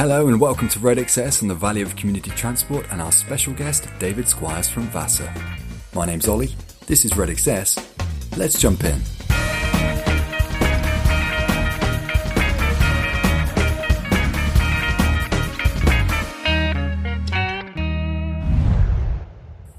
[0.00, 3.52] Hello and welcome to Red Access and the Valley of Community Transport and our special
[3.52, 5.30] guest, David Squires from Vasa.
[5.94, 6.56] My name's Ollie,
[6.86, 7.76] this is Red Access.
[8.34, 8.98] Let's jump in.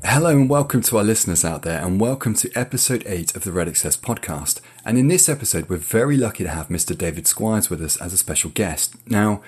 [0.04, 3.52] Hello and welcome to our listeners out there, and welcome to episode 8 of the
[3.52, 4.62] Red Access podcast.
[4.86, 6.96] And in this episode, we're very lucky to have Mr.
[6.96, 8.94] David Squires with us as a special guest.
[9.10, 9.42] Now,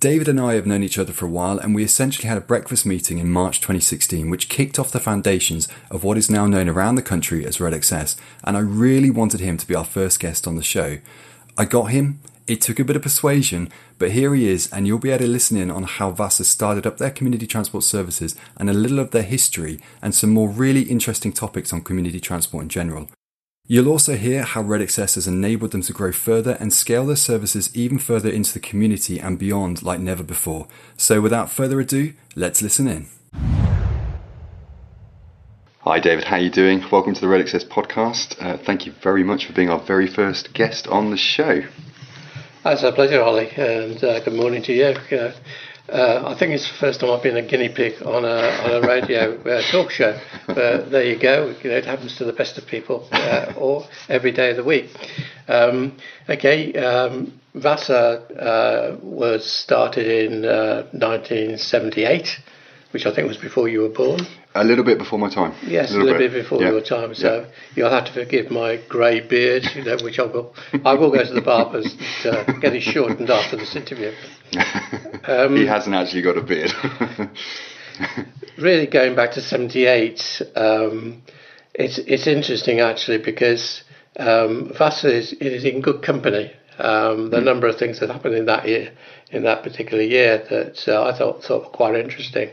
[0.00, 2.40] David and I have known each other for a while, and we essentially had a
[2.40, 6.68] breakfast meeting in March 2016, which kicked off the foundations of what is now known
[6.68, 8.16] around the country as Red Access.
[8.42, 10.98] And I really wanted him to be our first guest on the show.
[11.56, 12.18] I got him,
[12.48, 13.68] it took a bit of persuasion,
[13.98, 16.84] but here he is, and you'll be able to listen in on how Vasa started
[16.84, 20.82] up their community transport services and a little of their history and some more really
[20.82, 23.08] interesting topics on community transport in general.
[23.68, 27.16] You'll also hear how Red Access has enabled them to grow further and scale their
[27.16, 30.68] services even further into the community and beyond like never before.
[30.96, 33.08] So without further ado, let's listen in.
[35.80, 36.84] Hi David, how are you doing?
[36.92, 38.40] Welcome to the Red Access podcast.
[38.40, 41.64] Uh, thank you very much for being our very first guest on the show.
[42.64, 44.94] It's a pleasure, Ollie, and uh, good morning to you.
[45.16, 45.32] Uh,
[45.88, 48.84] uh, I think it's the first time I've been a guinea pig on a on
[48.84, 50.18] a radio uh, talk show.
[50.46, 51.54] But there you go.
[51.62, 54.64] You know, it happens to the best of people, uh, or every day of the
[54.64, 54.90] week.
[55.48, 55.96] Um,
[56.28, 62.40] okay, um, Vasa uh, was started in 1978
[62.96, 64.20] which I think was before you were born.
[64.54, 65.52] A little bit before my time.
[65.66, 66.32] Yes, a little, little bit.
[66.32, 66.42] bit.
[66.44, 66.70] before yeah.
[66.70, 67.14] your time.
[67.14, 67.46] So yeah.
[67.74, 70.54] you'll have to forgive my grey beard, you know, which I will.
[70.82, 74.12] I will go to the barber's to uh, get it shortened after this interview.
[75.28, 76.70] Um, he hasn't actually got a beard.
[78.58, 81.20] really, going back to '78, um,
[81.74, 83.82] it's it's interesting actually because
[84.20, 86.52] um, Vasa is, is in good company.
[86.78, 87.44] Um, the mm.
[87.44, 88.92] number of things that happened in that year,
[89.32, 92.50] in that particular year, that uh, I thought thought were quite interesting.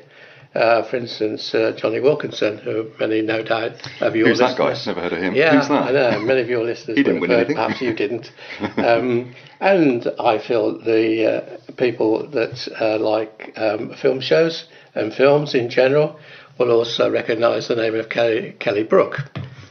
[0.55, 3.71] Uh, for instance, uh, Jonny Wilkinson, who many no doubt
[4.01, 4.85] of your Who's listeners.
[4.85, 5.01] that guy?
[5.01, 5.35] Never heard of him.
[5.35, 5.87] Yeah, Who's that?
[5.87, 6.19] I know.
[6.19, 6.95] Many of your listeners.
[6.97, 7.55] he didn't win anything.
[7.55, 8.31] Perhaps you didn't.
[8.77, 15.55] Um, and I feel the uh, people that uh, like um, film shows and films
[15.55, 16.19] in general
[16.59, 19.19] will also recognise the name of Kelly, Kelly Brook.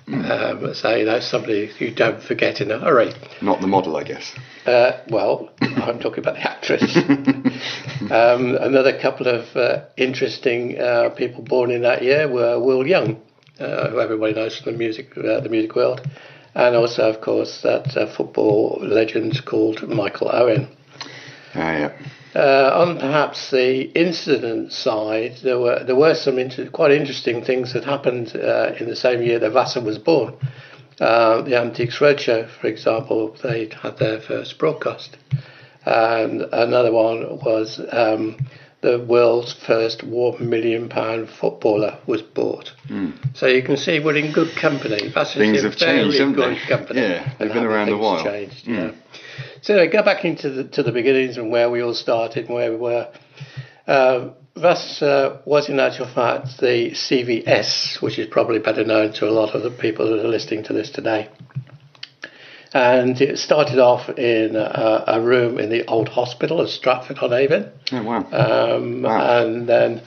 [0.09, 0.65] Mm.
[0.67, 3.13] Um, so you know somebody you don't forget in a hurry.
[3.41, 4.35] Not the model, I guess.
[4.67, 6.97] Uh, well, I'm talking about the actress.
[8.11, 13.21] um, another couple of uh, interesting uh, people born in that year were Will Young,
[13.59, 16.07] uh, who everybody knows from the music uh, the music world,
[16.55, 20.69] and also, of course, that uh, football legend called Michael Owen.
[21.55, 21.91] Ah,
[22.35, 22.73] yeah.
[22.75, 27.85] on perhaps the incident side, there were there were some inter- quite interesting things that
[27.85, 30.35] happened in the same year that Vasa was born.
[31.01, 35.17] Uh, the Antiques Roadshow, for example, they had their first broadcast.
[35.85, 38.37] And another one was um,
[38.83, 42.73] the world's first one million pound footballer was bought.
[42.89, 43.37] Mm.
[43.37, 45.11] So you can see we're in good company.
[45.15, 46.69] That's things have changed, haven't good they?
[46.69, 48.25] Company yeah, they've been around a while.
[48.25, 48.75] Changed, mm.
[48.75, 48.93] yeah.
[49.63, 52.71] So go back into the to the beginnings and where we all started and where
[52.71, 53.13] we were.
[53.87, 59.31] Um, Vasa was in actual fact the CVS, which is probably better known to a
[59.31, 61.29] lot of the people that are listening to this today.
[62.75, 67.33] And it started off in a, a room in the old hospital at Stratford on
[67.33, 67.71] Avon.
[67.93, 68.77] Oh, wow.
[68.77, 69.43] Um, wow.
[69.43, 70.03] And then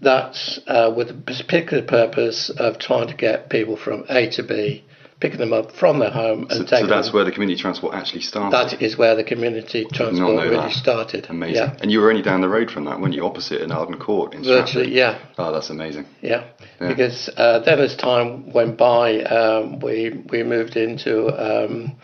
[0.00, 4.84] that's uh, with the particular purpose of trying to get people from A to B
[5.20, 6.86] picking them up from their home and so, taking.
[6.86, 7.16] So that's them.
[7.16, 8.56] where the community transport actually started.
[8.56, 10.72] That is where the community transport really that.
[10.72, 11.26] started.
[11.28, 11.56] Amazing.
[11.56, 11.76] Yeah.
[11.80, 13.24] And you were only down the road from that, weren't you?
[13.24, 15.18] Opposite in Arden Court in Virtually, yeah.
[15.38, 16.06] Oh, that's amazing.
[16.22, 16.44] Yeah,
[16.80, 16.88] yeah.
[16.88, 21.96] because uh, then as time went by, um, we we moved into um,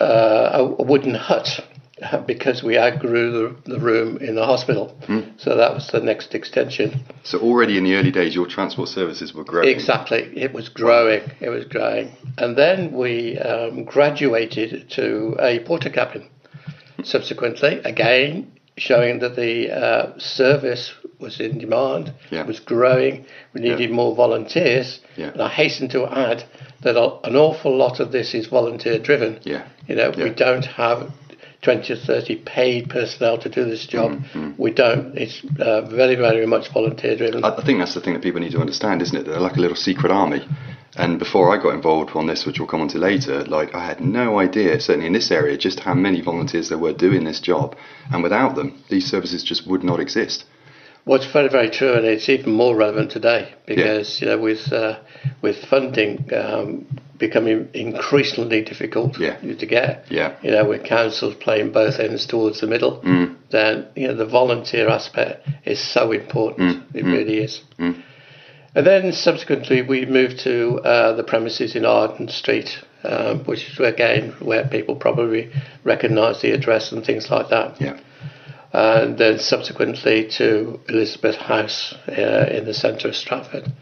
[0.00, 1.60] uh, a wooden hut
[2.26, 4.96] because we outgrew the, the room in the hospital.
[5.02, 5.40] Mm.
[5.40, 7.04] So that was the next extension.
[7.22, 9.68] So already in the early days, your transport services were growing.
[9.68, 11.22] Exactly, it was growing.
[11.40, 16.28] It was growing, and then we um, graduated to a Portakabin.
[17.02, 22.44] Subsequently, again showing that the uh, service was in demand, yeah.
[22.44, 23.24] was growing.
[23.52, 23.96] We needed yeah.
[23.96, 25.00] more volunteers.
[25.16, 25.28] Yeah.
[25.28, 26.44] And I hasten to add
[26.82, 29.38] that an awful lot of this is volunteer driven.
[29.44, 29.66] Yeah.
[29.86, 31.12] You know, we don't have
[31.64, 34.12] 20 or 30 paid personnel to do this job.
[34.12, 34.52] Mm-hmm.
[34.58, 35.16] We don't.
[35.16, 37.44] It's uh, very, very much volunteer driven.
[37.44, 39.24] I think that's the thing that people need to understand, isn't it?
[39.26, 40.46] They're like a little secret army.
[40.96, 43.84] And before I got involved on this, which we'll come on to later, like I
[43.84, 47.40] had no idea, certainly in this area, just how many volunteers there were doing this
[47.40, 47.76] job.
[48.12, 50.44] And without them, these services just would not exist.
[51.06, 54.30] Well, it's very, very true, and it's even more relevant today because yeah.
[54.30, 54.98] you know with uh,
[55.42, 56.86] with funding um,
[57.18, 59.36] becoming increasingly difficult Yeah.
[59.36, 60.06] to get.
[60.10, 60.34] Yeah.
[60.42, 63.36] You know, with councils playing both ends towards the middle, Mm.
[63.50, 66.92] then you know the volunteer aspect is so important.
[66.92, 66.96] Mm.
[66.98, 67.60] It really is.
[68.76, 73.78] And then subsequently, we moved to uh, the premises in Arden Street, um, which is
[73.78, 75.50] again where people probably
[75.84, 77.80] recognise the address and things like that.
[77.80, 77.98] Yeah.
[78.74, 83.72] And then subsequently to Elizabeth House uh, in the centre of Stratford.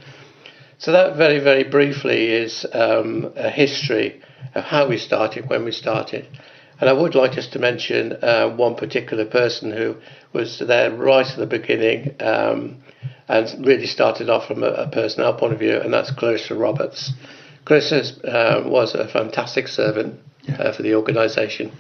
[0.79, 4.21] So that very, very briefly is um, a history
[4.55, 6.27] of how we started, when we started.
[6.81, 9.97] And I would like just to mention uh, one particular person who
[10.33, 12.83] was there right at the beginning um,
[13.29, 17.13] and really started off from a, a personnel point of view, and that's Clarissa Roberts.
[17.65, 20.19] Clarissa uh, was a fantastic servant
[20.59, 21.71] uh, for the organisation,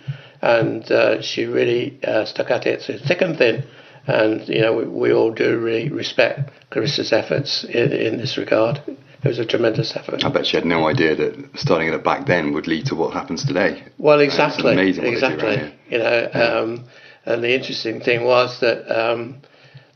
[0.42, 3.64] and uh, she really uh, stuck at it through thick and thin.
[4.06, 8.82] And you know, we, we all do really respect Clarissa's efforts in, in this regard.
[8.86, 10.24] It was a tremendous effort.
[10.24, 13.12] I bet she had no idea that starting it back then would lead to what
[13.12, 13.84] happens today.
[13.96, 15.56] Well, It's exactly, amazing what they do exactly.
[15.56, 15.72] here.
[15.90, 16.84] You know, um,
[17.24, 19.40] and the interesting thing was that um,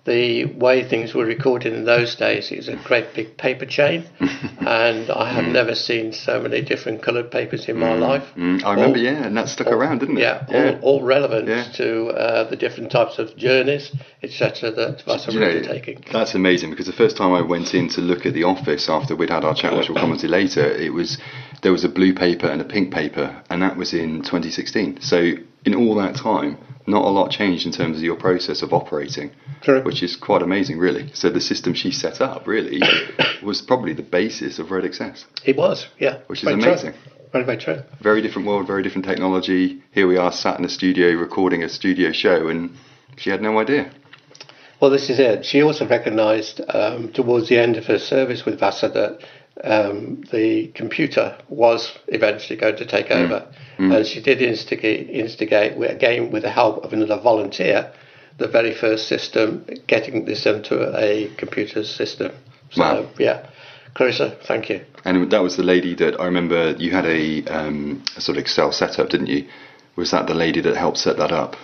[0.07, 4.05] the way things were recorded in those days, it was a great big paper chain,
[4.61, 8.23] and I have never seen so many different coloured papers in my life.
[8.37, 10.23] Mm, I remember, yeah, and that stuck around, didn't it?
[10.23, 11.65] Yeah, All, all relevant Yeah.
[11.75, 13.93] to uh, the different types of journeys,
[14.23, 14.71] etc.
[14.71, 16.05] That Vasa were undertaking.
[16.13, 19.15] that's amazing because the first time I went in to look at the office after
[19.17, 21.19] we'd had our chat, which we'll come on to later, it was
[21.63, 25.01] there was a blue paper and a pink paper, and that was in 2016.
[25.01, 25.33] So
[25.65, 29.33] in all that time, not a lot changed in terms of your process of operating,
[29.63, 29.83] True.
[29.83, 31.11] which is quite amazing, really.
[31.15, 32.81] So the system she set up really
[33.43, 35.25] was probably the basis of Red Access.
[35.45, 36.21] It was, yeah.
[36.27, 36.71] Which is Very true.
[36.73, 36.95] amazing.
[37.33, 37.83] Very, very true.
[38.01, 39.83] Very different world, very different technology.
[39.93, 42.71] Here we are, sat in a studio recording a studio show, and
[43.17, 43.91] she had no idea.
[44.81, 45.45] Well, this is it.
[45.45, 49.21] She also recognised um, towards the end of her service with Vasa that
[49.65, 53.47] um, the computer was eventually going to take over.
[53.79, 57.93] And she did instigate, instigate again with the help of another volunteer,
[58.39, 62.33] the very first system, getting this into a computer system.
[62.71, 63.11] So, Wow.
[63.19, 63.47] yeah.
[63.93, 64.81] Clarissa, thank you.
[65.05, 68.43] And that was the lady that I remember you had a, um, a sort of
[68.43, 69.47] Excel setup, didn't you?
[69.97, 71.57] Was that the lady that helped set that up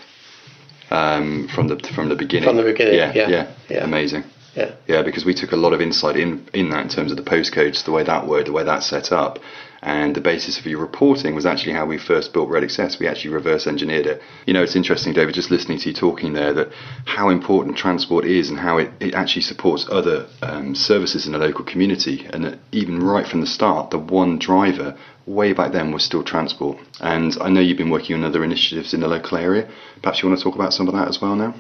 [0.90, 2.48] um, from the from the beginning?
[2.48, 3.84] From the beginning, yeah, yeah, yeah.
[3.84, 4.24] amazing.
[4.54, 4.72] Yeah.
[4.86, 7.22] Yeah, because we took a lot of insight in in that in terms of the
[7.22, 9.38] postcodes, the way that worked, the way that's set up,
[9.80, 12.98] and the basis of your reporting was actually how we first built Red Access.
[12.98, 14.20] We actually reverse engineered it.
[14.46, 16.68] You know, it's interesting, David, just listening to you talking there, that
[17.06, 21.38] how important transport is and how it, it actually supports other um, services in the
[21.38, 25.92] local community, and that even right from the start, the one driver way back then
[25.92, 26.76] was still transport.
[27.00, 29.66] And I know you've been working on other initiatives in the local area.
[30.02, 31.54] Perhaps you want to talk about some of that as well now.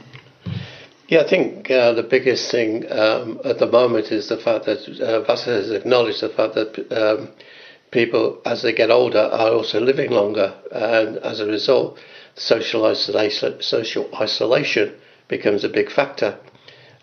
[1.08, 4.88] Yeah, I think uh, the biggest thing um, at the moment is the fact that
[5.00, 7.28] uh, Vasa has acknowledged the fact that um,
[7.90, 11.98] people, as they get older, are also living longer, and as a result,
[12.34, 14.94] social isolation, social isolation
[15.28, 16.38] becomes a big factor.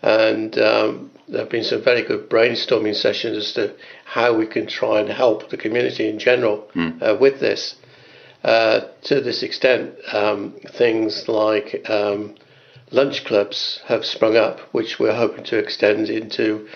[0.02, 3.74] And um, there have been some very good brainstorming sessions as to
[4.04, 6.68] how we can try and help the community in general
[7.02, 7.76] uh, with this.
[8.42, 12.34] Uh, to this extent, um, things like um,
[12.90, 16.68] lunch clubs have sprung up, which we're hoping to extend into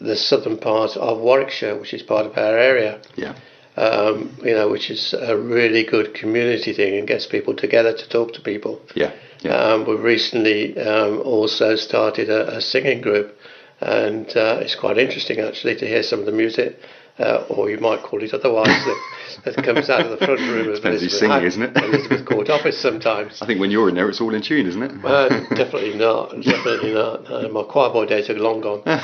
[0.00, 3.00] the southern part of Warwickshire, which is part of our area.
[3.16, 3.34] Yeah.
[3.76, 8.08] Um, you know, which is a really good community thing and gets people together to
[8.08, 8.80] talk to people.
[8.94, 9.12] Yeah.
[9.40, 9.54] Yeah.
[9.54, 13.38] Um, we've recently um, also started a, a singing group,
[13.80, 16.76] and uh, it's quite interesting actually to hear some of the music,
[17.18, 19.02] uh, or you might call it otherwise, that,
[19.44, 21.76] that comes out of the front room of Elizabeth, singing, isn't it?
[21.76, 23.42] Elizabeth Court office sometimes.
[23.42, 25.04] I think when you're in there, it's all in tune, isn't it?
[25.04, 26.40] Uh, definitely not.
[26.40, 27.30] Definitely not.
[27.30, 28.82] Uh, my choir boy days are long gone.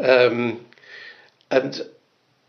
[0.00, 0.66] um,
[1.50, 1.80] and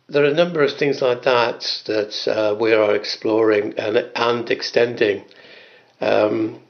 [0.10, 4.50] there are a number of things like that that uh, we are exploring and, and
[4.50, 5.24] extending.
[6.01, 6.62] Um,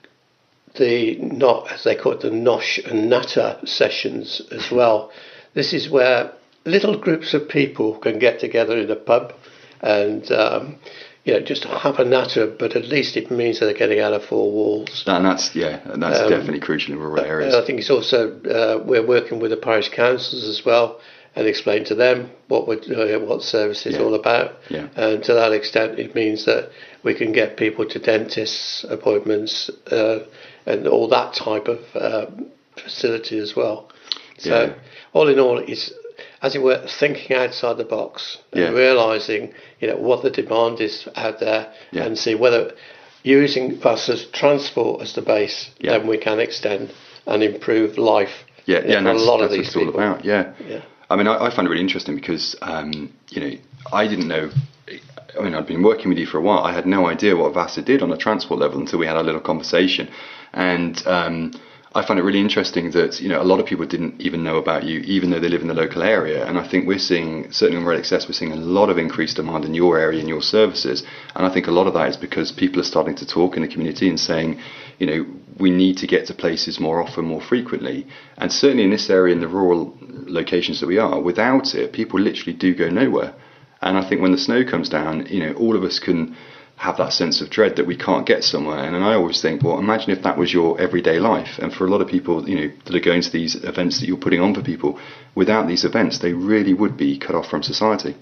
[0.77, 5.12] the not as they call it the nosh and natter sessions as well.
[5.53, 6.34] This is where
[6.67, 9.33] little groups of people can get together in a pub
[9.81, 10.75] and um,
[11.24, 14.13] you know just have a natter, but at least it means that they're getting out
[14.13, 15.03] of four walls.
[15.07, 17.53] And that's yeah, and that's Um, definitely crucial in rural areas.
[17.53, 21.00] And I think it's also uh, we're working with the parish councils as well
[21.36, 24.03] and explain to them what we're, uh, what service is Yeah.
[24.03, 24.53] all about.
[24.69, 24.88] Yeah.
[24.95, 26.69] And to that extent, it means that
[27.03, 30.19] we can get people to dentists appointments uh,
[30.65, 33.89] and all that type of um, facility as well.
[34.39, 34.74] So Yeah.
[35.13, 35.91] all in all, it's
[36.41, 38.65] as it were thinking outside the box Yeah.
[38.67, 42.03] and realizing you know what the demand is out there Yeah.
[42.05, 42.74] and see whether
[43.24, 45.97] using us as transport as the base, Yeah.
[45.97, 46.91] then we can extend
[47.25, 48.45] and improve life.
[48.65, 50.00] Yeah, yeah, and that's, a lot of these it's all people.
[50.00, 50.24] about.
[50.25, 50.51] Yeah.
[50.67, 50.81] Yeah.
[51.09, 53.51] I mean, I, I find it really interesting because, um, you know,
[53.91, 54.50] I didn't know.
[55.38, 56.59] I mean, I'd been working with you for a while.
[56.63, 59.24] I had no idea what Vasa did on a transport level until we had a
[59.24, 60.09] little conversation,
[60.53, 61.05] and.
[61.07, 61.51] Um,
[61.98, 64.58] I find it really interesting that you know a lot of people didn't even know
[64.58, 66.46] about you, even though they live in the local area.
[66.46, 69.38] And I think we're seeing certainly on Red Access, we're seeing a lot of increased
[69.38, 71.01] demand in your area and your services.
[71.36, 73.63] And I think a lot of that is because people are starting to talk in
[73.63, 74.60] the community and saying,
[75.00, 75.25] you know,
[75.58, 78.06] we need to get to places more often, more frequently.
[78.38, 82.20] And certainly in this area, in the rural locations that we are, without it, people
[82.20, 83.34] literally do go nowhere.
[83.82, 86.38] And I think when the snow comes down, you know, all of us can
[86.77, 88.77] have that sense of dread that we can't get somewhere.
[88.77, 91.57] And, and I always think, well, imagine if that was your everyday life.
[91.60, 94.07] And for a lot of people, you know, that are going to these events that
[94.07, 95.00] you're putting on for people,
[95.36, 98.15] without these events, they really would be cut off from society.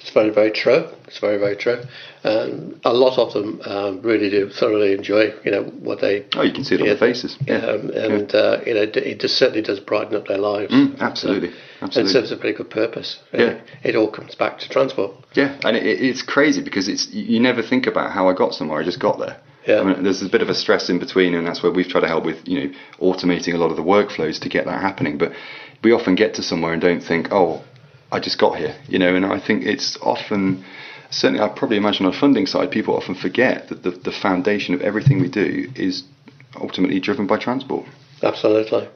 [0.00, 0.86] It's very, very true.
[1.06, 1.82] It's very, very true.
[2.22, 6.26] Um, a lot of them um, really do thoroughly enjoy, you know, what they.
[6.34, 7.36] Oh, you can see it on their faces.
[7.46, 8.38] Yeah, um, and yeah.
[8.38, 10.72] Uh, you know, it just certainly does brighten up their lives.
[10.72, 12.00] Mm, absolutely, absolutely.
[12.00, 13.20] And serves a pretty good purpose.
[13.32, 15.14] Yeah, it all comes back to transport.
[15.34, 18.80] Yeah, and it, it's crazy because it's you never think about how I got somewhere.
[18.80, 19.40] I just got there.
[19.66, 19.80] Yeah.
[19.80, 22.02] I mean, there's a bit of a stress in between, and that's where we've tried
[22.02, 25.18] to help with, you know, automating a lot of the workflows to get that happening.
[25.18, 25.32] But
[25.82, 27.64] we often get to somewhere and don't think, oh,
[28.12, 30.64] I just got here, you know, and I think it's often,
[31.10, 34.74] certainly I probably imagine on the funding side, people often forget that the, the foundation
[34.74, 36.04] of everything we do is
[36.60, 37.86] ultimately driven by transport.
[38.22, 38.88] Absolutely.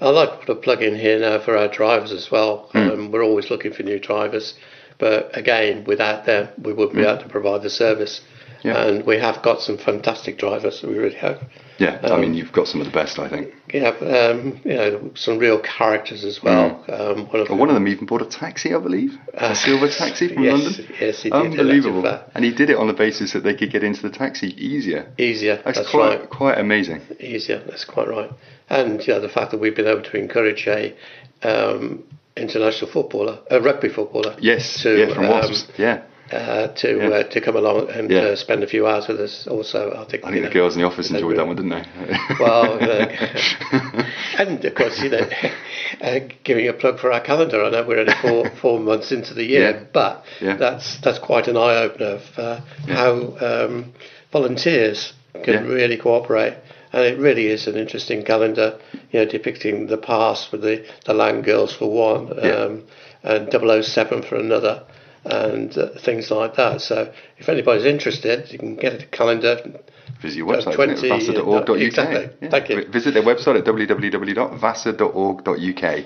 [0.00, 2.70] I'd like to put a plug in here now for our drivers as well.
[2.72, 2.92] Mm.
[2.92, 4.54] Um, we're always looking for new drivers,
[4.98, 7.00] but again, without them, we wouldn't mm.
[7.00, 7.08] be hmm.
[7.08, 8.20] able to provide the service.
[8.62, 8.82] Yeah.
[8.82, 11.42] And we have got some fantastic drivers, we really have.
[11.78, 13.54] Yeah, um, I mean, you've got some of the best, I think.
[13.72, 16.84] Yeah, um, you know, some real characters as well.
[16.88, 17.00] Mm.
[17.00, 19.54] Um, one, of well, one, of them even bought a taxi, I believe, uh, a
[19.54, 20.96] silver taxi from yes, London.
[21.00, 21.36] Yes, he did.
[21.36, 22.24] Unbelievable.
[22.34, 25.12] And he did it on the basis that they could get into the taxi easier.
[25.18, 25.62] Easier.
[25.64, 26.30] That's, that's quite, right.
[26.30, 27.02] quite amazing.
[27.20, 27.62] Easier.
[27.64, 28.30] That's quite right.
[28.68, 30.96] And you know, the fact that we've been able to encourage a
[31.42, 32.02] um,
[32.36, 34.36] international footballer, a rugby footballer.
[34.40, 34.82] Yes.
[34.82, 35.68] To, yeah, from Wasps.
[35.78, 37.08] Yeah uh, to yeah.
[37.08, 38.20] uh, to come along and yeah.
[38.20, 39.46] uh, spend a few hours with us.
[39.46, 41.84] Also, I think I think the girls in the office enjoyed that one, didn't they?
[42.40, 44.04] well, uh,
[44.38, 45.28] and of course, you know,
[46.00, 47.64] uh, giving a plug for our calendar.
[47.64, 49.84] I know we're only four four months into the year, yeah.
[49.92, 53.94] but that's that's quite an eye opener of uh, how um,
[54.30, 56.58] volunteers can really cooperate.
[56.90, 58.78] And it really is an interesting calendar,
[59.10, 62.84] you know, depicting the past for the, the Land Girls for one, um,
[63.22, 64.84] and 007 for another
[65.24, 66.80] and uh, things like that.
[66.80, 69.80] So if anybody's interested, you can get a calendar.
[70.20, 71.80] Visit your website, 20, vasa.org.uk.
[71.80, 72.30] Exactly.
[72.40, 72.50] Yeah.
[72.50, 72.84] Thank you.
[72.88, 76.04] Visit their website at www.vasa.org.uk.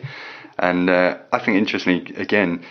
[0.59, 2.63] And uh, I think, interestingly, again,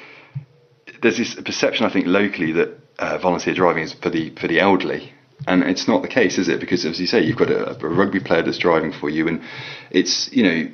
[1.01, 4.59] there's this perception, I think, locally that uh, volunteer driving is for the for the
[4.59, 5.13] elderly.
[5.47, 6.59] And it's not the case, is it?
[6.59, 9.41] Because as you say, you've got a, a rugby player that's driving for you, and
[9.89, 10.69] it's you know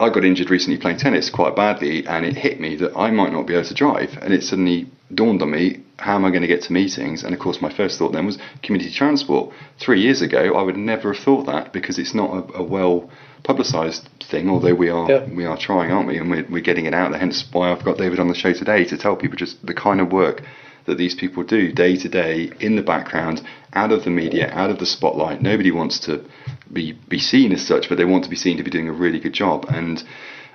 [0.00, 3.32] I got injured recently playing tennis quite badly, and it hit me that I might
[3.32, 4.16] not be able to drive.
[4.22, 7.24] And it suddenly dawned on me, how am I going to get to meetings?
[7.24, 9.52] And of course, my first thought then was community transport.
[9.80, 13.10] Three years ago, I would never have thought that because it's not a, a well
[13.42, 14.48] publicised thing.
[14.48, 15.26] Although we are yeah.
[15.34, 16.18] we are trying, aren't we?
[16.18, 17.18] And we're, we're getting it out there.
[17.18, 20.00] Hence why I've got David on the show today to tell people just the kind
[20.00, 20.42] of work
[20.86, 23.42] that these people do day to day in the background,
[23.74, 25.42] out of the media, out of the spotlight.
[25.42, 26.24] Nobody wants to
[26.72, 28.92] be be seen as such, but they want to be seen to be doing a
[28.92, 29.66] really good job.
[29.68, 30.02] And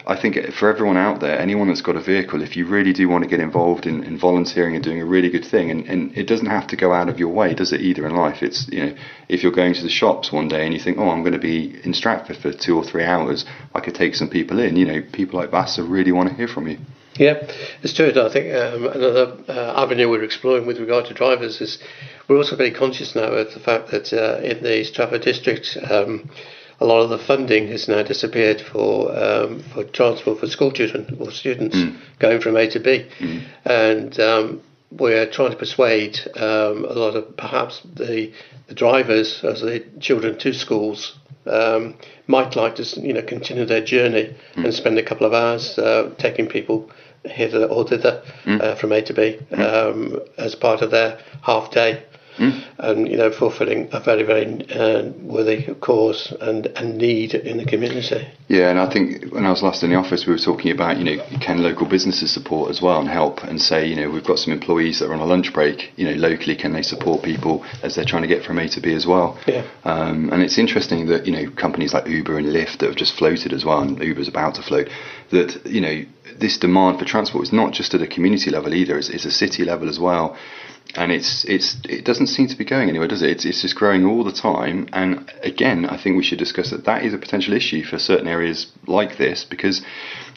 [0.05, 3.08] I think for everyone out there, anyone that's got a vehicle, if you really do
[3.08, 6.17] want to get involved in, in volunteering and doing a really good thing, and, and
[6.17, 8.43] it doesn't have to go out of your way, does it either in life?
[8.43, 8.96] It's you know,
[9.29, 11.39] if you're going to the shops one day and you think, oh, I'm going to
[11.39, 14.75] be in Stratford for two or three hours, I could take some people in.
[14.75, 16.79] You know, people like Vasa really want to hear from you.
[17.15, 17.46] Yeah,
[17.84, 18.10] it's true.
[18.10, 21.77] I think um, another uh, avenue we're exploring with regard to drivers is
[22.27, 26.29] we're also very conscious now of the fact that uh, in the Stratford district, um,
[26.79, 31.17] a lot of the funding has now disappeared for um, for transport for school children
[31.20, 31.98] or students mm.
[32.20, 33.43] going from A to B, mm.
[33.63, 38.34] and um, we're trying to persuade um, a lot of perhaps the
[38.67, 41.15] the drivers as the children to schools
[41.47, 41.95] um,
[42.27, 44.63] might like to you know continue their journey mm.
[44.63, 46.89] and spend a couple of hours uh, taking people
[47.25, 48.62] hither or thither mm.
[48.62, 49.59] uh, from A to B mm.
[49.59, 52.03] um, as part of their half day.
[52.37, 52.63] Mm.
[52.79, 57.65] And you know, fulfilling a very, very uh, worthy cause and, and need in the
[57.65, 58.27] community.
[58.47, 60.97] Yeah, and I think when I was last in the office, we were talking about
[60.97, 64.25] you know can local businesses support as well and help and say you know we've
[64.25, 65.93] got some employees that are on a lunch break.
[65.95, 68.81] You know, locally, can they support people as they're trying to get from A to
[68.81, 69.39] B as well?
[69.47, 69.65] Yeah.
[69.83, 73.15] Um, and it's interesting that you know companies like Uber and Lyft that have just
[73.15, 74.89] floated as well, and Uber's about to float
[75.31, 78.97] that you know this demand for transport is not just at a community level either;
[78.97, 80.37] it's, it's a city level as well
[80.95, 83.29] and it's it's it doesn't seem to be going anywhere, does it?
[83.29, 84.87] It's it's just growing all the time.
[84.93, 88.27] And again, I think we should discuss that that is a potential issue for certain
[88.27, 89.81] areas like this because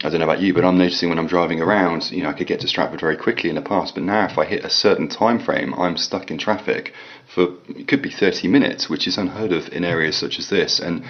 [0.03, 2.33] I don't know about you, but I'm noticing when I'm driving around, you know, I
[2.33, 4.71] could get to Stratford very quickly in the past, but now if I hit a
[4.71, 6.93] certain time frame, I'm stuck in traffic
[7.35, 10.81] for it could be 30 minutes, which is unheard of in areas such as this.
[10.81, 11.05] And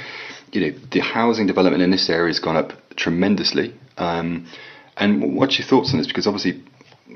[0.50, 3.74] you know, the housing development in this area has gone up tremendously.
[3.96, 4.46] Um,
[4.96, 6.06] and what's your thoughts on this?
[6.06, 6.62] Because obviously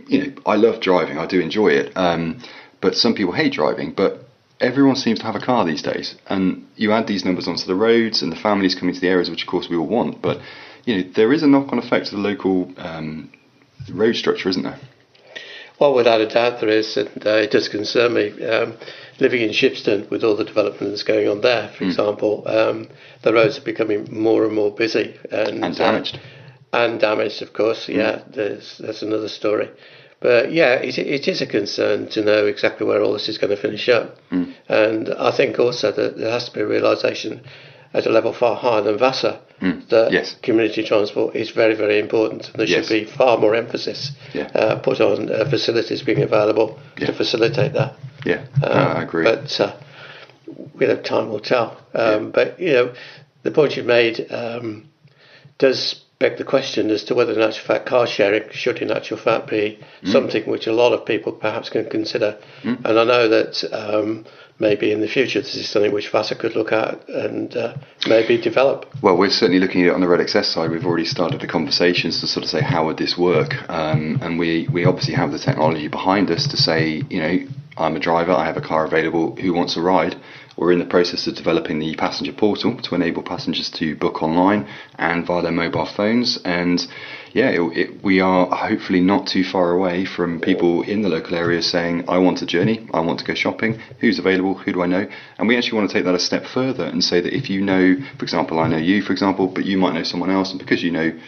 [0.07, 1.19] you know, I love driving.
[1.19, 1.93] I do enjoy it.
[1.97, 2.41] Um,
[2.81, 3.93] but some people hate driving.
[3.93, 4.25] But
[4.61, 7.75] everyone seems to have a car these days, and you add these numbers onto the
[7.75, 10.21] roads and the families coming to the areas, which of course we all want.
[10.23, 10.41] But
[10.85, 13.31] you know, there is a knock-on effect to the local um,
[13.93, 14.79] road structure, isn't there?
[15.79, 18.45] Well, without a doubt, there is, and uh, it does concern me.
[18.45, 18.77] Um,
[19.19, 21.89] living in Shipston, with all the development that's going on there, for mm.
[21.89, 22.89] example, um,
[23.23, 26.17] the roads are becoming more and more busy and, and damaged.
[26.17, 26.40] Uh,
[26.73, 27.87] and damaged, of course.
[27.87, 27.95] Mm.
[27.97, 29.71] Yeah, there's that's another story.
[30.21, 33.57] But yeah, it, it is a concern to know exactly where all this is going
[33.57, 34.19] to finish up.
[34.31, 34.55] Mm.
[34.69, 37.43] And I think also that there has to be a realisation
[37.93, 39.89] at a level far higher than Vasa mm.
[39.89, 40.37] that yes.
[40.43, 42.49] community transport is very, very important.
[42.49, 42.87] And there yes.
[42.87, 44.45] should be far more emphasis yeah.
[44.55, 47.07] uh, put on uh, facilities being available yeah.
[47.07, 47.97] to facilitate that.
[48.25, 49.25] Yeah, um, uh, I agree.
[49.25, 49.77] But uh,
[50.79, 51.81] you know, time will tell.
[51.95, 52.31] Um, yeah.
[52.35, 52.95] But you know,
[53.43, 54.91] the point you've made um,
[55.59, 59.17] does beg the question as to whether in actual fact car sharing should in actual
[59.17, 60.13] fact be mm.
[60.13, 62.39] something which a lot of people perhaps can consider.
[62.63, 62.85] Mm.
[62.85, 64.27] And I know that um,
[64.59, 67.75] maybe in the future this is something which Vasa could look at and uh,
[68.07, 68.85] maybe develop.
[69.03, 70.71] Well, we're certainly looking at it on the Red Access side.
[70.71, 74.39] We've already started the conversations to sort of say how would this work, um, and
[74.39, 77.39] we we obviously have the technology behind us to say you know
[77.79, 80.17] I'm a driver, I have a car available, who wants a ride?
[80.61, 84.69] We're in the process of developing the passenger portal to enable passengers to book online
[84.99, 86.39] and via their mobile phones.
[86.45, 86.87] And
[87.33, 91.35] yeah, it, it, we are hopefully not too far away from people in the local
[91.35, 94.83] area saying, I want a journey, I want to go shopping, who's available, who do
[94.83, 95.09] I know?
[95.39, 97.63] And we actually want to take that a step further and say that if you
[97.63, 100.59] know, for example, I know you, for example, but you might know someone else, and
[100.59, 101.19] because you know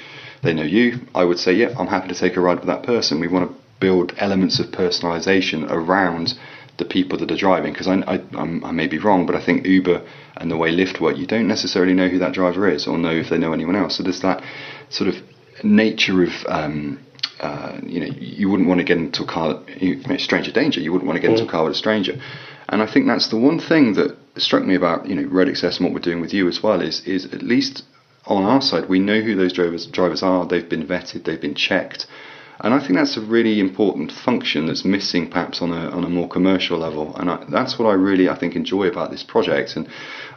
[0.42, 2.82] they know you, I would say, yeah, I'm happy to take a ride with that
[2.82, 3.18] person.
[3.18, 6.34] We want to build elements of personalisation around
[6.82, 9.66] the people that are driving because I, I, I, may be wrong, but I think
[9.66, 10.04] Uber
[10.36, 13.12] and the way Lyft work, you don't necessarily know who that driver is or know
[13.12, 13.96] if they know anyone else.
[13.96, 14.42] So there's that
[14.88, 15.16] sort of
[15.62, 16.98] nature of um,
[17.40, 20.80] uh, you know you wouldn't want to get into a car, you, stranger danger.
[20.80, 22.20] You wouldn't want to get into a car with a stranger,
[22.68, 25.78] and I think that's the one thing that struck me about you know Red Access
[25.78, 27.84] and what we're doing with you as well is is at least
[28.26, 30.46] on our side we know who those drivers drivers are.
[30.46, 32.06] They've been vetted, they've been checked.
[32.62, 36.08] And I think that's a really important function that's missing perhaps on a, on a
[36.08, 37.14] more commercial level.
[37.16, 39.74] And I, that's what I really, I think, enjoy about this project.
[39.74, 39.88] And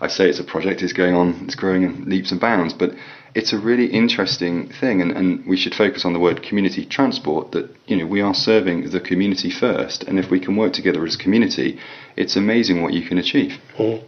[0.02, 2.92] I say it's a project, it's going on, it's growing in leaps and bounds, but
[3.36, 5.02] it's a really interesting thing.
[5.02, 8.34] And, and we should focus on the word community transport that, you know, we are
[8.34, 10.04] serving the community first.
[10.04, 11.80] And if we can work together as a community,
[12.16, 13.60] it's amazing what you can achieve.
[13.78, 14.04] Mm.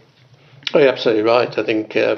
[0.74, 1.56] Oh, you're absolutely right.
[1.56, 1.94] I think.
[1.94, 2.16] Uh,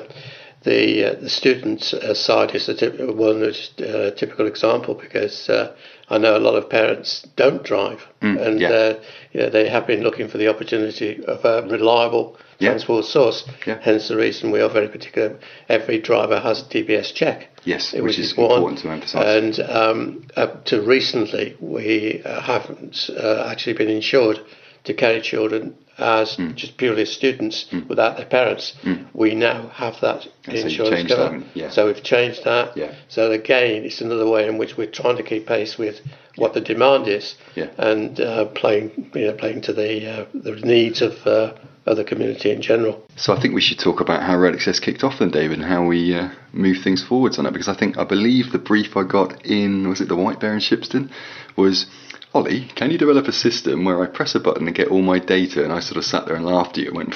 [0.62, 5.74] the uh, the student uh, side is a tip, one uh, typical example because uh,
[6.08, 8.68] I know a lot of parents don't drive mm, and yeah.
[8.68, 9.00] Uh,
[9.32, 12.70] you know, they have been looking for the opportunity of a reliable yeah.
[12.70, 13.48] transport source.
[13.66, 13.78] Yeah.
[13.80, 15.38] Hence the reason we are very particular.
[15.68, 17.48] Every driver has a DBS check.
[17.64, 19.56] Yes, which, which is, is important to emphasise.
[19.58, 24.40] And um, up to recently, we haven't actually been insured
[24.84, 26.54] to carry children as mm.
[26.54, 27.86] just purely as students mm.
[27.88, 28.74] without their parents.
[28.82, 29.06] Mm.
[29.12, 31.42] We now have that insurance cover.
[31.54, 31.70] Yeah.
[31.70, 32.76] So we've changed that.
[32.76, 32.94] Yeah.
[33.08, 36.00] So again, it's another way in which we're trying to keep pace with
[36.36, 37.70] what the demand is yeah.
[37.76, 41.52] and uh, playing you know, playing to the uh, the needs of uh,
[41.86, 43.02] of the community in general.
[43.16, 45.66] So I think we should talk about how Red Access kicked off then, David, and
[45.66, 47.52] how we uh, move things forwards on it.
[47.52, 50.52] Because I think I believe the brief I got in was it the White Bear
[50.52, 51.10] in Shipston
[51.56, 51.86] was
[52.32, 55.18] Ollie, can you develop a system where I press a button and get all my
[55.18, 55.64] data?
[55.64, 57.14] And I sort of sat there and laughed at you and went,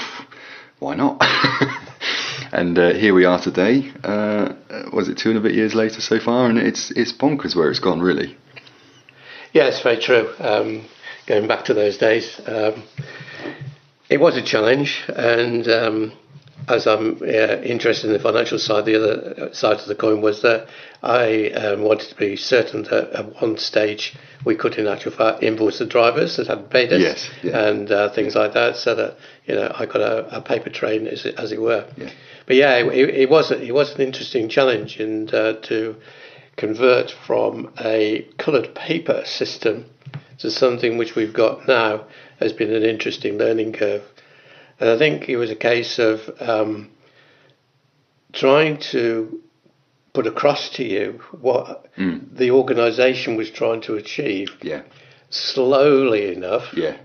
[0.80, 1.18] why not?
[2.52, 3.92] and uh, here we are today.
[4.02, 4.54] Uh,
[4.92, 6.50] was it two and a bit years later so far?
[6.50, 8.36] And it's it's bonkers where it's gone, really.
[9.52, 10.28] Yeah, it's very true.
[10.40, 10.86] Um,
[11.28, 12.82] going back to those days, um,
[14.08, 16.12] it was a challenge, and um,
[16.68, 20.42] as I'm uh, interested in the financial side, the other side of the coin was
[20.42, 20.68] that
[21.02, 25.42] I um, wanted to be certain that at one stage we could, in actual fact,
[25.42, 27.68] invoice the drivers that had paid us yes, yeah.
[27.68, 31.06] and uh, things like that, so that you know I got a, a paper train,
[31.06, 31.86] as it, as it were.
[31.96, 32.10] Yeah.
[32.46, 35.96] But yeah, it, it, was it was an interesting challenge, and uh, to
[36.56, 39.86] convert from a coloured paper system
[40.38, 42.06] to something which we've got now
[42.40, 44.02] has been an interesting learning curve.
[44.80, 46.90] And I think it was a case of um,
[48.32, 49.40] trying to
[50.12, 54.82] put across to you what the organisation was trying to achieve Yeah.
[55.30, 56.96] slowly enough Yeah.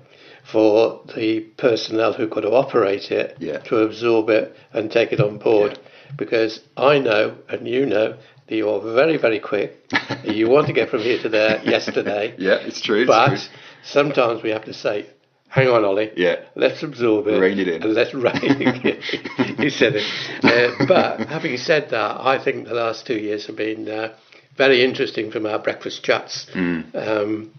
[0.44, 3.58] for the personnel who got to operate it Yeah.
[3.60, 5.80] to absorb it and take it on board.
[6.18, 8.16] Because I know and you know
[8.50, 9.78] that you are very, very quick.
[10.24, 12.34] you want to get from here to there yesterday.
[12.38, 13.02] Yeah, it's true.
[13.02, 13.38] It's But true.
[13.84, 15.06] sometimes we have to say,
[15.48, 16.12] hang on, Ollie.
[16.16, 16.38] Yeah.
[16.56, 17.40] Let's absorb it.
[17.40, 17.84] Rein it in.
[17.84, 19.56] And let's rein it in.
[19.64, 20.04] you said it.
[20.44, 24.16] Uh, but having said that, I think the last two years have been uh,
[24.58, 26.48] very interesting from our breakfast chats.
[26.54, 26.96] Mm.
[26.96, 27.52] Um,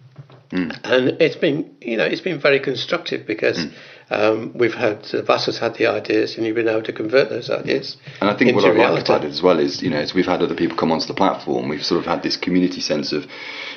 [0.53, 3.71] And it's been, you know, it's been very constructive because Mm.
[4.11, 7.29] Um, we've had, uh, Vass has had the ideas and you've been able to convert
[7.29, 9.97] those ideas And I think what I like about it as well is, you know,
[9.97, 12.81] as we've had other people come onto the platform, we've sort of had this community
[12.81, 13.25] sense of,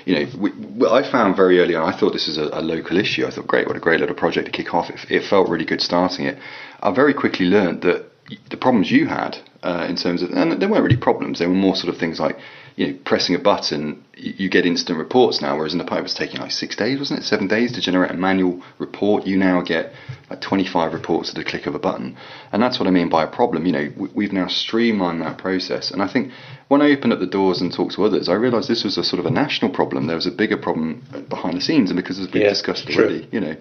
[0.05, 2.97] you know, we- I found very early on, I thought this was a, a local
[2.97, 3.27] issue.
[3.27, 4.91] I thought, great, what a great little project to kick off.
[4.91, 6.37] It, it felt really good starting it.
[6.81, 8.05] I very quickly learned that
[8.51, 11.55] the problems you had uh, in terms of, and they weren't really problems, they were
[11.55, 12.37] more sort of things like,
[12.77, 15.99] you know, pressing a button, you, you get instant reports now, whereas in the past
[16.01, 17.23] it was taking like six days, wasn't it?
[17.23, 19.27] Seven days to generate a manual report.
[19.27, 19.93] You now get
[20.29, 22.17] like 25 reports at the click of a button.
[22.53, 23.65] And that's what I mean by a problem.
[23.67, 25.91] You know, we, we've now streamlined that process.
[25.93, 26.33] And I think
[26.69, 29.05] when I opened up the doors and talked to others, I realised this was a
[29.05, 30.07] sort of a national problem.
[30.07, 31.91] There was a bigger problem behind the scenes.
[31.91, 33.05] And because as we've Yeah, discussed true.
[33.05, 33.57] already, you know,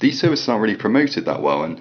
[0.00, 1.62] these services aren't really promoted that well.
[1.62, 1.80] And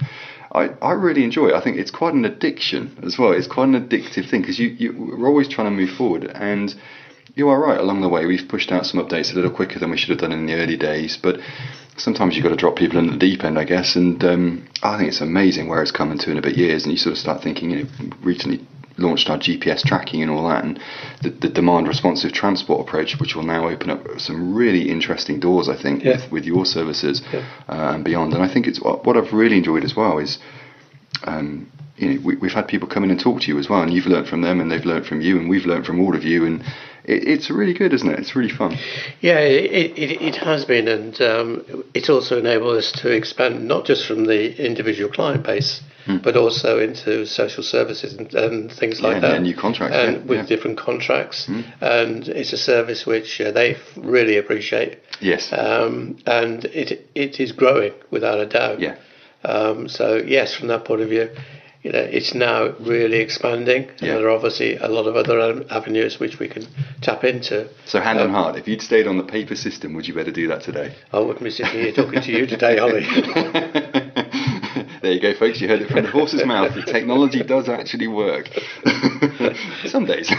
[0.55, 1.53] I, I really enjoy it.
[1.53, 3.33] I think it's quite an addiction as well.
[3.33, 6.23] It's quite an addictive thing because you, you, we're always trying to move forward.
[6.33, 6.73] And
[7.35, 7.79] you are right.
[7.79, 10.19] Along the way, we've pushed out some updates a little quicker than we should have
[10.19, 11.17] done in the early days.
[11.21, 11.39] But
[11.97, 13.97] sometimes you've got to drop people in the deep end, I guess.
[13.97, 16.83] And um, I think it's amazing where it's come to in a bit years.
[16.83, 17.89] And you sort of start thinking, you know,
[18.21, 18.65] recently
[18.97, 20.79] launched our GPS tracking and all that, and
[21.21, 25.67] the, the demand responsive transport approach, which will now open up some really interesting doors,
[25.69, 26.13] I think, Yeah.
[26.17, 27.39] with, with your services Yeah.
[27.67, 28.33] uh, and beyond.
[28.33, 30.39] And I think it's what, what I've really enjoyed as well is
[31.25, 33.81] um, you know, we, we've had people come in and talk to you as well,
[33.81, 36.15] and you've learnt from them, and they've learnt from you, and we've learnt from all
[36.15, 36.61] of you, and
[37.05, 38.19] it, it's really good, isn't it?
[38.19, 38.77] It's really fun.
[39.21, 43.85] Yeah, it, it, it has been, and um, it's also enabled us to expand not
[43.85, 45.81] just from the individual client base,
[46.23, 49.33] but also into social services and, and things like that.
[49.33, 50.45] yeah, new contracts, and yeah, with yeah.
[50.45, 51.47] Different contracts,
[51.81, 55.51] and it's a service which uh, they really appreciate, Yes.
[55.51, 58.79] um, and it it is growing without a doubt.
[58.79, 58.95] yeah.
[59.43, 61.29] Um, so yes, from that point of view,
[61.83, 64.15] you know, it's now really expanding, and Yeah.
[64.15, 66.65] there are obviously a lot of other avenues which we can
[67.01, 67.67] tap into.
[67.85, 70.31] So hand on Um, heart, if you'd stayed on the paper system, would you better
[70.31, 70.95] do that today?
[71.13, 73.05] I wouldn't be sitting here talking to you today, Ollie.
[75.05, 75.61] there you go, folks.
[75.61, 76.73] You heard it from the horse's mouth.
[76.73, 78.49] The technology does actually work.
[79.85, 80.29] Some days.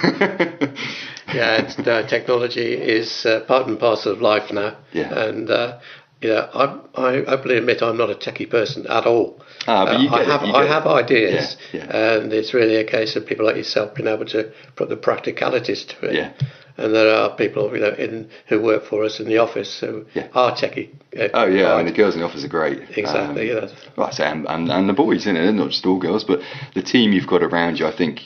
[1.32, 4.76] yeah, it's, uh, technology is uh, part and parcel of life now.
[4.92, 5.16] Yeah.
[5.16, 5.78] And, uh,
[6.20, 9.40] you know, I, I openly admit I'm not a techie person at all.
[9.68, 10.68] Ah, but you Uh, I it, have you I it.
[10.68, 12.14] have ideas, Yeah, yeah.
[12.18, 15.84] and it's really a case of people like yourself being able to put the practicalities
[15.84, 16.14] to it.
[16.14, 16.32] Yeah.
[16.78, 20.04] And there are people, you know, in who work for us in the office who
[20.14, 20.28] Yeah.
[20.34, 20.90] are techie.
[21.18, 22.82] uh, Oh yeah, I mean, the girls in the office are great.
[22.96, 23.68] Exactly, Um, yeah.
[23.96, 26.24] Well, I say, and, and, and the boys, you know, they're not just all girls,
[26.24, 26.40] but
[26.74, 28.20] the team you've got around you, I think,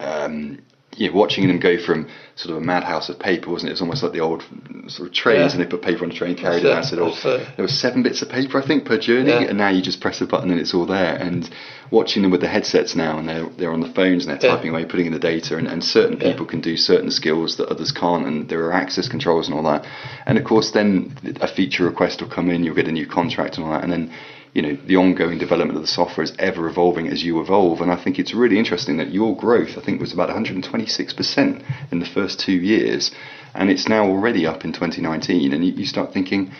[0.00, 0.58] um,
[0.96, 3.72] you know, watching them go from sort of a madhouse of paper, wasn't it?
[3.72, 4.42] It was almost like the old
[4.88, 5.60] sort of trains, Yeah.
[5.60, 7.68] and they put paper on a train, carried it it, out, said, oh, there were
[7.68, 9.40] seven bits of paper, I think, per journey, Yeah.
[9.42, 11.14] and now you just press a button and it's all there.
[11.16, 11.48] And
[11.90, 14.56] watching them with the headsets now, and they're they're on the phones and they're Yeah.
[14.56, 17.68] typing away, putting in the data, and, and certain people can do certain skills that
[17.68, 19.84] others can't, and there are access controls and all that.
[20.26, 23.56] And of course, then a feature request will come in, you'll get a new contract
[23.56, 24.10] and all that, and then
[24.54, 27.80] you know the ongoing development of the software is ever evolving as you evolve.
[27.80, 31.62] And I think it's really interesting that your growth, I think, was about 126 percent
[31.90, 33.10] in the first two years,
[33.54, 35.52] and it's now already up in 2019.
[35.52, 36.52] And you, you start thinking.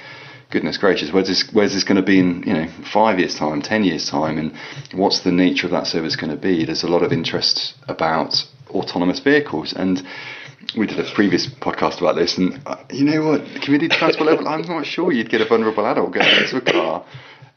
[0.48, 1.42] Goodness gracious, where's this?
[1.52, 4.56] Where's this going to be in you know five years' time, ten years' time, and
[4.94, 6.64] what's the nature of that service going to be?
[6.64, 10.06] There's a lot of interest about autonomous vehicles, and
[10.76, 13.40] we did a previous podcast about this, and uh, you know what?
[13.62, 17.04] Community transport level, I'm not sure you'd get a vulnerable adult going into a car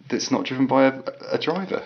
[0.09, 0.93] that's not driven by a,
[1.31, 1.83] a driver.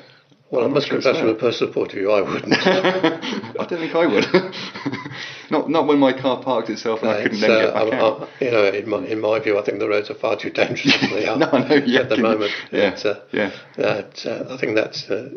[0.51, 2.53] Well, I must sure confess, from a personal point of view, I wouldn't.
[2.53, 4.25] I don't think I would.
[5.49, 7.93] not not when my car parked itself and I couldn't then uh, get back I'm-
[7.93, 8.19] out.
[8.21, 10.51] I'm- you know, in my, in my view, I think the roads are far too
[10.51, 12.51] dangerous as they are No, I yeah, at the moment.
[12.71, 13.51] yeah, But, uh, yeah.
[13.77, 15.29] that, uh, I think that's uh,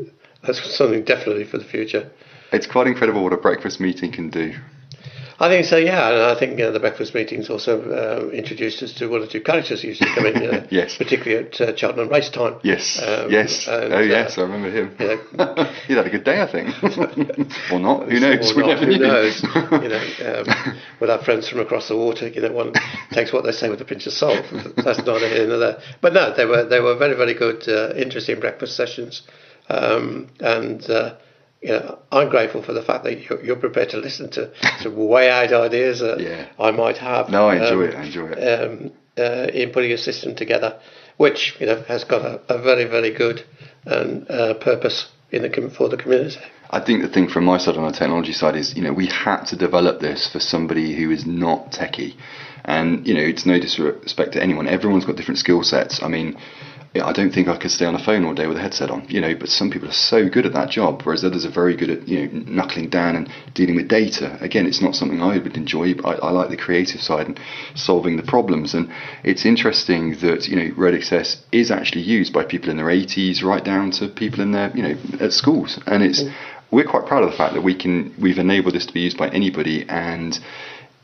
[0.43, 2.11] that's something definitely for the future.
[2.53, 4.53] It's quite incredible what a breakfast meeting can do.
[5.39, 8.95] I think so, yeah, and I think uh, the breakfast meetings also uh, introduced us
[8.95, 10.97] to one or two characters who used to come in, you know, Yes.
[10.97, 12.57] particularly at uh, Cheltenham race time.
[12.63, 13.69] Yes, Um, yes.
[13.69, 14.97] and, oh uh, yes, I remember him.
[14.99, 15.73] yeah.
[15.87, 16.71] He'd had a good day, I think,
[17.71, 18.09] or not.
[18.11, 18.51] Who knows?
[18.53, 19.43] Or We not, never who knows?
[19.43, 22.73] you know, um, with our friends from across the water, you know, one
[23.13, 24.43] takes what they say with a pinch of salt.
[24.77, 25.79] That's neither here nor there.
[26.01, 29.21] But no, they were they were very very good, uh, interesting breakfast sessions,
[29.69, 31.17] um, and uh,
[31.63, 34.97] you know, I'm grateful for the fact that you're, you're prepared to listen to some
[34.97, 36.47] way out ideas that Yeah.
[36.59, 37.29] I might have.
[37.29, 37.95] No, I enjoy um, it.
[37.95, 38.39] I enjoy it.
[38.39, 40.79] um, uh, in putting a system together,
[41.17, 43.45] which you know has got a, a very very good
[43.87, 46.39] and uh, purpose in the for the community.
[46.71, 49.07] I think the thing from my side on the technology side is, you know, we
[49.07, 52.15] had to develop this for somebody who is not techie.
[52.65, 54.67] And, you know, it's no disrespect to anyone.
[54.67, 56.03] Everyone's got different skill sets.
[56.03, 56.37] I mean,
[57.01, 59.07] I don't think I could stay on a phone all day with a headset on,
[59.09, 61.77] you know, but some people are so good at that job, whereas others are very
[61.77, 64.39] good at, you know, knuckling down and dealing with data.
[64.41, 67.41] Again, it's not something I would enjoy, but I, I like the creative side and
[67.75, 68.75] solving the problems.
[68.75, 68.91] And
[69.25, 73.43] it's interesting that, you know, Red Access is actually used by people in their 80s
[73.43, 75.81] right down to people in their, you know, at schools.
[75.87, 76.23] And it's,
[76.71, 79.19] we're quite proud of the fact that we can, we've enabled this to be used
[79.19, 80.39] by anybody and,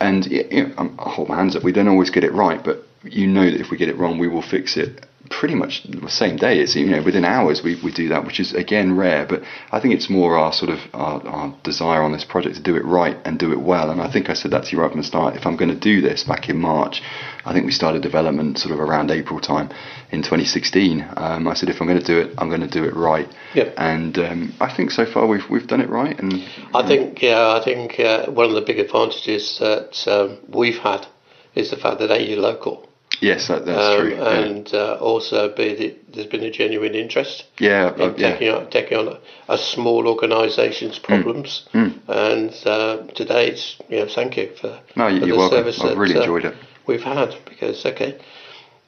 [0.00, 1.62] and you know, I hold my hands up.
[1.62, 4.18] We don't always get it right, but you know that if we get it wrong,
[4.18, 6.60] we will fix it pretty much the same day.
[6.60, 9.26] It's you know within hours we, we do that, which is again rare.
[9.26, 9.42] But
[9.72, 12.76] I think it's more our sort of our, our desire on this project to do
[12.76, 13.90] it right and do it well.
[13.90, 15.36] And I think I said that to you right from the start.
[15.36, 17.02] If I'm going to do this back in March,
[17.44, 19.70] I think we started development sort of around April time
[20.10, 21.08] in 2016.
[21.16, 23.28] Um, I said if I'm going to do it, I'm going to do it right.
[23.54, 23.74] Yep.
[23.78, 26.18] And um, I think so far we've we've done it right.
[26.18, 30.78] And I think yeah, I think uh, one of the big advantages that um, we've
[30.78, 31.06] had
[31.54, 32.88] is the fact that a you're local.
[33.22, 34.14] Yes, that, that's Um, true.
[34.16, 34.38] Yeah.
[34.40, 38.30] and uh, also B, that there's been a genuine interest Yeah, in uh, yeah.
[38.32, 41.04] taking on, taking on a, a small organisation's Hmm.
[41.04, 41.64] problems.
[41.72, 45.58] And uh, today, it's you know, thank you for, No, for the welcome.
[45.58, 46.54] service I've that really uh, enjoyed it.
[46.86, 48.18] We've had because okay,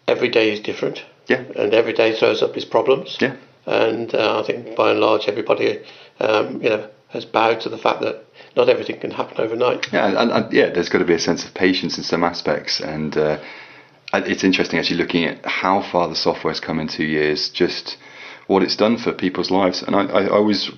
[0.07, 0.99] every day is different.
[1.27, 1.43] Yeah.
[1.57, 3.17] and every day throws up its problems.
[3.21, 3.37] Yeah.
[3.67, 5.81] and uh, I think by and large, everybody
[6.21, 8.17] um, you know has bowed to the fact that
[8.57, 9.87] not everything can happen overnight.
[9.93, 12.81] Yeah, and, and yeah, there's got to be a sense of patience in some aspects,
[12.81, 13.41] and uh, and
[14.19, 17.97] it's interesting actually looking at how far the software's come in two years, just
[18.47, 20.71] what it's done for people's lives, and I, I, always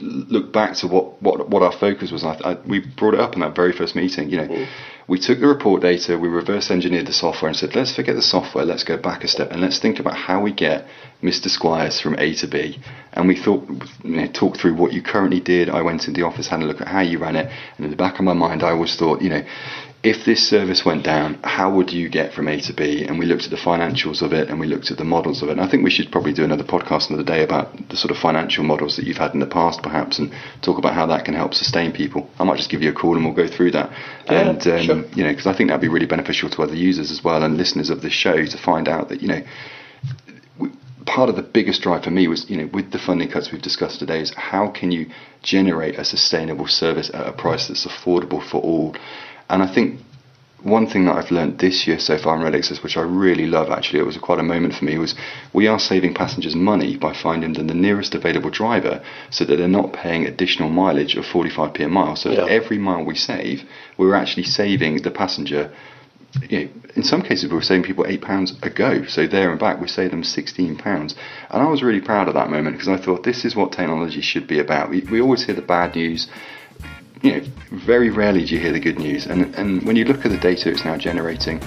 [0.00, 2.24] look back to what, what, what our focus was.
[2.24, 4.30] I, I, we brought it up in that very first meeting.
[4.30, 4.68] You know, mm.
[5.06, 8.22] we took the report data, we reverse engineered the software, and said, let's forget the
[8.22, 10.86] software, let's go back a step, and let's think about how we get
[11.22, 11.48] Mr.
[11.48, 12.80] Squires from A to B.
[13.12, 13.68] And we thought,
[14.02, 15.68] you know, talked through what you currently did.
[15.68, 17.90] I went into the office, had a look at how you ran it, and in
[17.90, 19.44] the back of my mind, I always thought, you know,
[20.02, 23.04] if this service went down, how would you get from A to B?
[23.04, 25.48] And we looked at the financials of it and we looked at the models of
[25.48, 25.52] it.
[25.52, 28.16] And I think we should probably do another podcast another day about the sort of
[28.16, 31.34] financial models that you've had in the past, perhaps, and talk about how that can
[31.34, 32.28] help sustain people.
[32.40, 33.90] I might just give you a call and we'll go through that.
[34.26, 35.04] Yeah, and, um, sure.
[35.14, 37.56] you know, because I think that'd be really beneficial to other users as well and
[37.56, 39.42] listeners of this show to find out that, you know,
[41.06, 43.62] part of the biggest drive for me was, you know, with the funding cuts we've
[43.62, 45.06] discussed today, is how can you
[45.42, 48.96] generate a sustainable service at a price that's affordable for all?
[49.52, 50.00] And I think
[50.62, 53.46] one thing that I've learned this year so far in Red Access, which I really
[53.46, 55.14] love actually, it was quite a moment for me, was
[55.52, 59.68] we are saving passengers money by finding them the nearest available driver so that they're
[59.68, 62.16] not paying additional mileage of 45p a mile.
[62.16, 62.46] So Yeah.
[62.46, 63.64] every mile we save,
[63.98, 65.70] we're actually saving the passenger
[66.48, 69.04] you know, in some cases we were saving people eight pounds a go.
[69.04, 71.14] So there and back, we saved them sixteen pounds,
[71.50, 74.22] and I was really proud of that moment because I thought this is what technology
[74.22, 74.88] should be about.
[74.88, 76.28] We, we always hear the bad news.
[77.22, 80.24] You know, very rarely do you hear the good news, and and when you look
[80.24, 81.62] at the data it's now generating,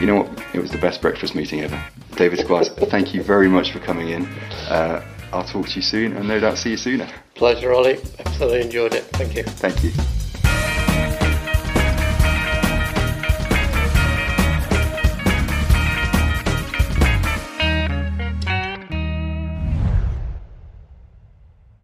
[0.00, 0.44] you know what?
[0.54, 1.82] It was the best breakfast meeting ever.
[2.16, 4.26] David Squires, thank you very much for coming in.
[4.68, 7.08] Uh, I'll talk to you soon, and no doubt see you sooner.
[7.34, 7.98] Pleasure, Ollie.
[8.18, 9.04] Absolutely enjoyed it.
[9.04, 9.42] Thank you.
[9.42, 10.19] Thank you.